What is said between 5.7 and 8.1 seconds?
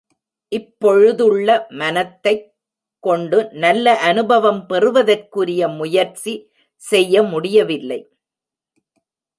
முயற்சி செய்ய முடியவில்லை.